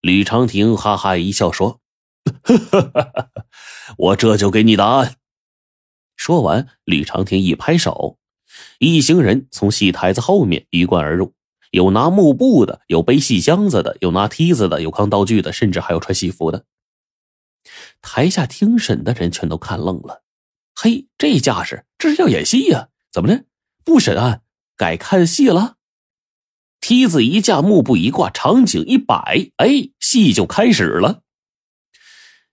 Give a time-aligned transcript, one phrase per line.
[0.00, 1.80] 吕长亭哈哈一笑说
[3.98, 5.16] ：“我这就给你答案。”
[6.16, 8.18] 说完，吕长亭一拍手，
[8.78, 11.34] 一行人从戏台子后面鱼贯而入，
[11.70, 16.64] 有拿幕布的，有背戏箱子的，有拿梯子的，有扛道具的，甚至还有穿戏服的。
[18.02, 20.22] 台下听审的人全都看愣了
[20.74, 22.88] ：“嘿，这架势，这是要演戏呀？
[23.12, 23.44] 怎么的？
[23.84, 24.42] 不审案，
[24.76, 25.76] 改看戏了？”
[26.80, 31.22] 梯子一架，幕布一挂，场景一摆，哎，戏就开始了。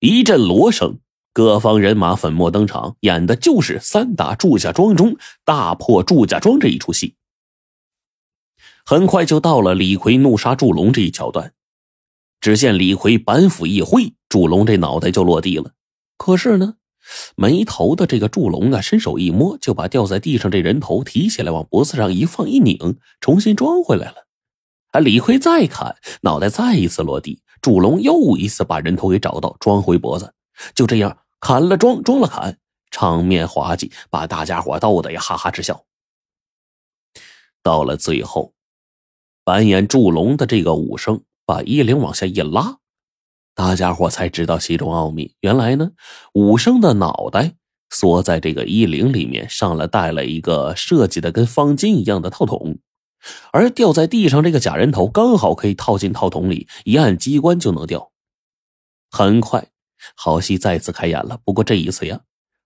[0.00, 0.98] 一阵锣声，
[1.32, 7.16] 各方人马粉墨登场，演的就是三打祝家庄中大破祝家庄这一出戏。
[8.84, 11.52] 很快就到了李逵怒杀祝龙这一桥段。
[12.40, 15.72] 只见李逵板斧一挥，祝龙这脑袋就落地了。
[16.18, 16.74] 可是呢，
[17.36, 24.26] 没头的这个祝龙啊，伸手一摸，就把掉在地上这人头提起来，往脖子上一放一拧，重新装回来了。
[24.92, 25.00] 啊！
[25.00, 30.32] 李逵再砍，脑袋再一次落地，祝龙又一次把人头给找到，装回脖子。
[30.74, 32.56] 就这样砍了装，装了砍，
[32.92, 35.84] 场面滑稽，把大家伙逗得也哈哈直笑。
[37.60, 38.54] 到了最后，
[39.42, 42.78] 扮演祝龙的这个武生把衣领往下一拉，
[43.54, 45.34] 大家伙才知道其中奥秘。
[45.40, 45.92] 原来呢，
[46.32, 47.54] 武生的脑袋
[47.90, 52.78] 缩在这个衣领里面，上了带了一个设计的跟方巾一样的套筒。
[53.52, 58.10] 而掉在地上这个假人头刚好可以套进套筒里，一按机关就能掉。
[59.10, 59.68] 很快，
[60.14, 61.40] 好戏再次开演了。
[61.44, 62.20] 不过这一次呀，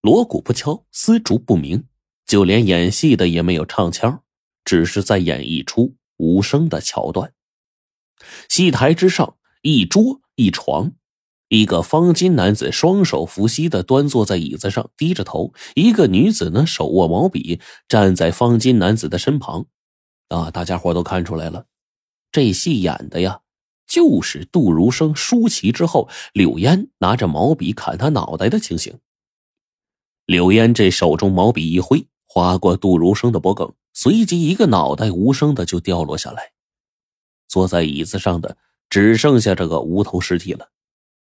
[0.00, 1.84] 锣鼓不敲，丝竹不鸣，
[2.26, 4.22] 就连演戏的也没有唱腔，
[4.64, 7.32] 只是在演一出无声的桥段。
[8.48, 10.92] 戏台之上，一桌一床，
[11.48, 19.66] 一个方巾男子双手扶膝的端坐在椅子上，低着头；一个女子呢，手握毛笔，站在方巾男子的身旁。
[20.28, 20.50] 啊！
[20.50, 21.66] 大家伙都看出来了，
[22.32, 23.40] 这戏演的呀，
[23.86, 28.98] 就是杜如生输棋之后，柳烟拿着毛笔砍他脑袋的情形。
[30.26, 36.52] 柳烟这手中毛笔一挥，划过杜如生的脖颈，随即一个脑袋无声的就掉落下来。
[37.48, 38.56] 坐在椅子上的
[38.90, 40.70] 只剩下这个无头尸体了，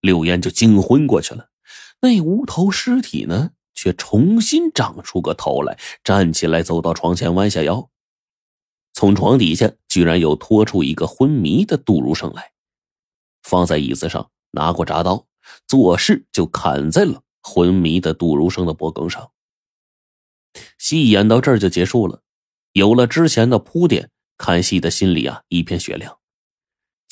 [0.00, 1.50] 柳烟就惊昏过去了。
[2.00, 7.90] 那无头尸体呢，却重新长出个头来，站起来走到床前，弯下腰。
[8.94, 12.52] 从床底下居然又拖出一个昏迷的杜如生来，
[13.42, 15.26] 放在椅子上，拿过铡刀，
[15.66, 19.30] 做事就砍在了昏迷的杜如生的脖颈上。
[20.78, 22.22] 戏演到这儿就结束了，
[22.72, 26.18] 有了之前的铺垫，看戏的心里啊一片雪亮。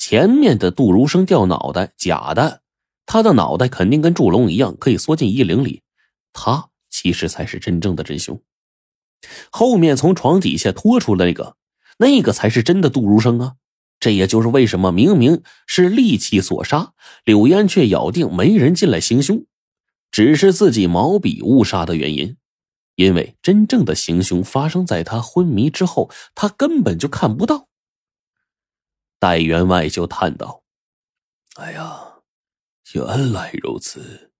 [0.03, 2.63] 前面的杜如生掉脑袋假的，
[3.05, 5.83] 他的脑袋肯定跟祝龙一样可以缩进衣领里，
[6.33, 8.41] 他其实才是真正的真凶。
[9.51, 11.55] 后面从床底下拖出来那个。
[11.99, 13.53] 那个才是真的杜如生啊！
[13.99, 19.45] 这也就是为什么明明是利器所杀，柳烟却咬定没人进来行凶，
[20.09, 22.37] 只是自己毛笔误杀的原因。
[22.95, 27.67] 因为真正的行凶发生在他昏迷之后，他根本就看不到。
[29.21, 30.63] 戴员外就叹道
[31.53, 32.15] ：“哎呀，
[32.93, 34.31] 原来如此，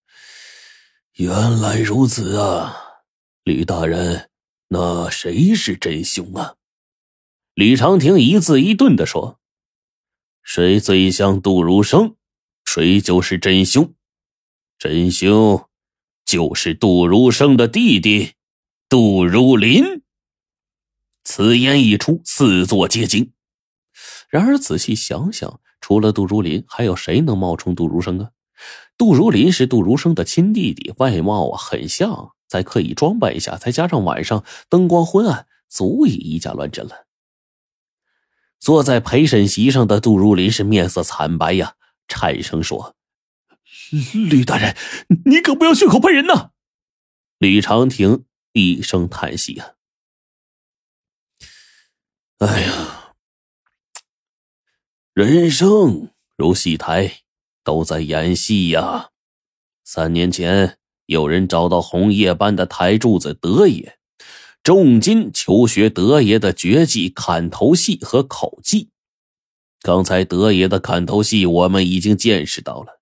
[1.17, 2.75] 原来如此啊！
[3.43, 4.31] 吕大人，
[4.69, 6.55] 那谁是真凶啊？”
[7.53, 9.39] 李长亭一字一顿的说
[10.41, 12.15] ：“谁最像杜如生，
[12.65, 13.93] 谁就是真凶。
[14.79, 15.69] 真凶
[16.25, 18.33] 就是杜如生的弟弟
[18.89, 20.01] 杜如林。”
[21.23, 23.31] 此言一出，四座皆惊。
[24.31, 28.31] 然而仔细想想，除了杜如林，还有谁能冒充杜如生啊？
[28.97, 37.07] 杜如林是杜如生的亲弟弟，外貌啊很像，再刻意装扮一下，再加上晚上灯光昏暗，足以以假乱真了。
[38.59, 41.75] 坐在陪审席上的杜如林是面色惨白呀，
[42.07, 42.95] 颤声说
[44.29, 44.77] ：“吕大人，
[45.25, 46.51] 你可不要血口喷人呐！”
[47.39, 49.73] 吕长亭一声叹息呀
[52.37, 53.00] ：“哎呀，
[55.13, 57.11] 人生如戏台，
[57.65, 59.09] 都在演戏呀。
[59.83, 63.97] 三年前，有人找到红叶班的台柱子德爷。”
[64.63, 68.91] 重金求学德爷的绝技砍头戏和口技。
[69.81, 73.01] 刚才德爷的砍头戏我们已经见识到了，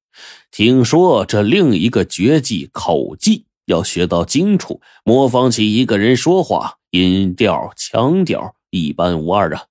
[0.49, 9.65] 听说这另一个绝技口技要学到精处，模仿起一个人说话，音调、腔调一般无二啊。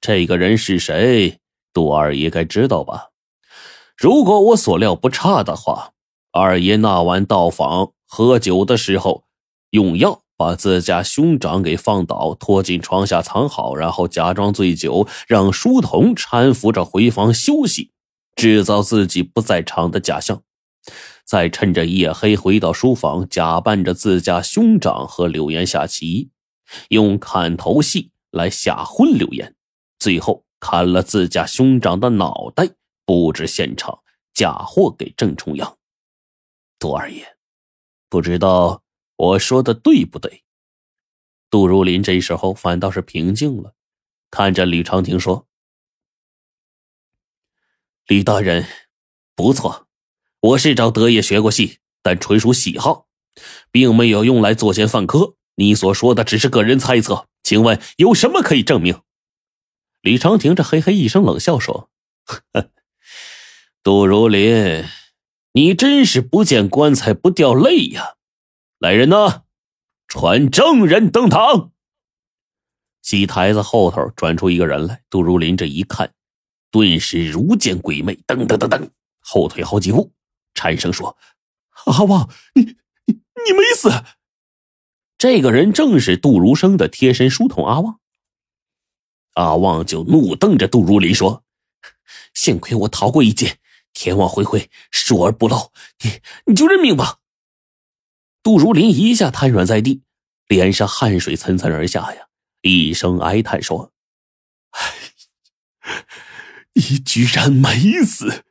[0.00, 1.40] 这个人是谁？
[1.72, 3.10] 杜二爷该知道吧？
[3.96, 5.92] 如果我所料不差的话，
[6.30, 9.24] 二爷那晚到访喝酒的时候
[9.70, 10.20] 用药。
[10.34, 17.92] 把自家兄长给放倒，拖进床下藏好，然后假装醉酒，让书童搀扶着回房休息。
[18.34, 20.42] 制造自己不在场的假象，
[21.24, 26.30] 再趁着夜黑回到书房，假扮着自家兄长和柳岩下棋，
[26.88, 29.54] 用砍头戏来吓昏柳岩，
[29.96, 32.68] 最后砍了自家兄长的脑袋，
[33.04, 34.00] 布置现场，
[34.32, 35.76] 嫁祸给郑重阳。
[36.78, 37.36] 杜二爷，
[38.08, 38.84] 不知道
[39.16, 40.44] 我说的对不对？
[41.50, 43.74] 杜如林这时候反倒是平静了，
[44.30, 45.48] 看着李长廷说。
[48.06, 48.64] 李大人，
[49.34, 49.88] 不错，
[50.38, 53.08] 我是找德爷学过戏，但纯属喜好，
[53.72, 55.34] 并没有用来作奸犯科。
[55.56, 59.02] 你所说的只是个人猜测，请问有什么可以证明？
[60.02, 61.88] 李长廷这嘿嘿一声冷笑说
[63.84, 64.84] ：“杜如林，
[65.52, 68.16] 你真是不见棺材不掉泪呀！
[68.80, 69.44] 来人呐，
[70.08, 71.70] 传证人登堂。”
[73.00, 76.12] 戏台子后头转出一个人来，杜如林这一看。
[76.72, 78.88] 顿时如见鬼魅，噔噔噔噔，
[79.20, 80.12] 后退好几步，
[80.54, 81.16] 颤声说
[81.86, 82.62] ：“阿旺，你
[83.04, 83.88] 你你没死。”
[85.16, 88.00] 这个人正是杜如生的贴身书童阿旺。
[89.34, 91.44] 阿旺就怒瞪着杜如林说
[92.34, 93.58] ：“幸亏我逃过一劫，
[93.92, 97.18] 天网恢恢，疏而不漏，你你就认命吧。”
[98.42, 100.02] 杜如林一下瘫软在地，
[100.48, 102.26] 脸上汗水涔涔而下呀，
[102.62, 103.92] 一声哀叹说
[104.72, 104.80] ：“哎。”
[106.74, 108.44] 你居然没死，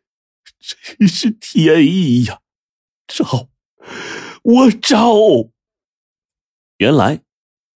[0.60, 2.42] 真是天意呀！
[3.08, 3.50] 赵，
[4.44, 5.16] 我赵。
[6.78, 7.24] 原来，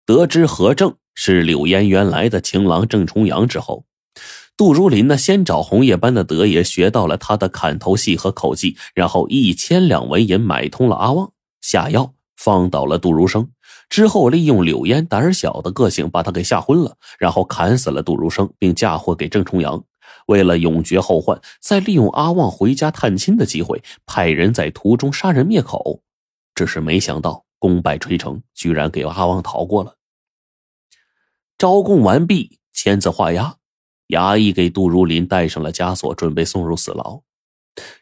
[0.05, 3.85] 得知何正是柳烟原来的情郎郑重阳之后，
[4.57, 11.31] 杜如林呢，先找红叶班的德爷学到了他的砍头戏和口技，然后一千两纹银买通了阿旺，
[11.61, 13.49] 下药放倒了杜如生，
[13.89, 19.83] 之后利用柳烟胆小的个性把他给吓昏了，然后砍死了杜如生，并嫁祸给郑重阳。
[20.27, 26.01] 为了永绝后患，再利用阿旺回家探亲的机会，派人在途中杀人灭口。
[26.55, 29.95] 只是没想到功败垂成，居然给阿旺逃过了。
[31.63, 33.55] 招供完毕，签字画押，
[34.09, 37.21] 衙役给杜如林戴上了枷锁，准备送入死牢。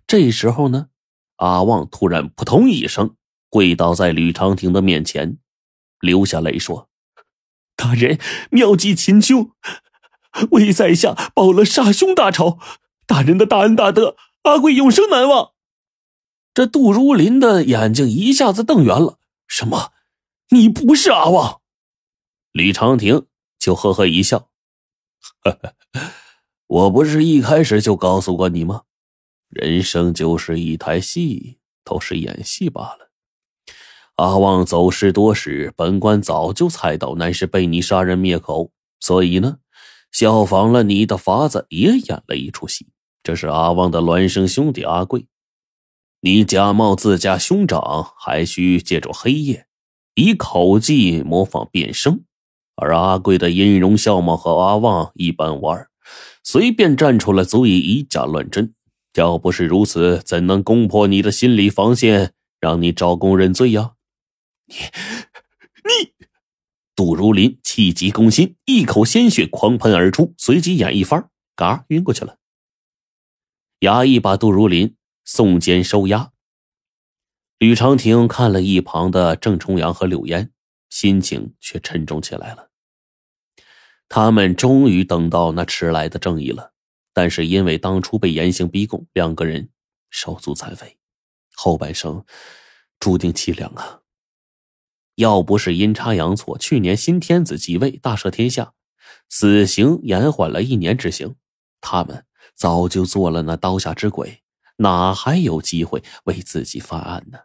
[0.07, 0.87] 这时候呢，
[1.35, 3.15] 阿旺突然扑通一声
[3.49, 5.37] 跪倒在吕长亭的面前，
[5.99, 6.89] 流下泪说
[7.77, 8.17] ：“大人，
[8.49, 9.51] 妙计秦琼。”
[10.49, 12.57] 为在下报了杀兄大仇，
[13.05, 15.51] 大人的大恩大德，阿贵永生难忘。
[16.55, 19.91] 这杜如林的眼睛一下子瞪圆了：“什么？
[20.49, 21.61] 你不是阿旺？”
[22.51, 23.27] 吕长廷
[23.61, 24.49] 就呵呵一笑
[26.65, 28.81] ：“我不是一开始就告诉过你吗？
[29.47, 33.11] 人生就是一台戏，都是演戏罢了。
[34.15, 39.59] 阿旺走失多时，本官早就猜到乃是被你杀人灭口，所以呢。”
[40.11, 42.89] 效仿了你的法子，也演了一出戏。
[43.23, 45.25] 这是阿旺的孪生兄弟阿贵，
[46.19, 49.67] 你假冒自家兄长，还需借助黑夜，
[50.15, 52.25] 以口技模仿变声。
[52.81, 55.87] 而阿贵的音容笑貌和阿旺一般无二，
[56.43, 58.73] 随便站出来足以以假乱真。
[59.13, 63.91] 要不是如此，怎能攻破你的心理防线，让你招供认罪呀？
[64.65, 64.75] 你，
[65.83, 66.11] 你。
[66.95, 72.37] 杜如林气急攻心，一口鲜血狂喷而出，随即眼一翻，嘎晕过去了。
[73.81, 76.31] 衙役把杜如林送监收押。
[77.59, 80.51] 吕长亭看了一旁的郑重阳和柳烟，
[80.89, 82.70] 心情却沉重起来了。
[84.13, 86.73] 他们终于等到那迟来的正义了，
[87.13, 89.69] 但是因为当初被严刑逼供，两个人
[90.09, 90.97] 手足残废，
[91.55, 92.25] 后半生
[92.99, 94.01] 注定凄凉啊。
[95.15, 98.73] 要不是阴差阳错，去年新天子即位，大赦天下，
[99.29, 101.35] 死刑延缓了一年执行，
[101.79, 104.43] 他们早就做了那刀下之鬼，
[104.79, 107.39] 哪还有机会为自己翻案呢？